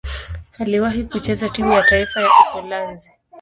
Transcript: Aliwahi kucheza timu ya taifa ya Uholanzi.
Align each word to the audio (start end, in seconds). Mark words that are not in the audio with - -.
Aliwahi 0.59 1.03
kucheza 1.03 1.49
timu 1.49 1.71
ya 1.73 1.83
taifa 1.83 2.21
ya 2.21 2.27
Uholanzi. 2.51 3.11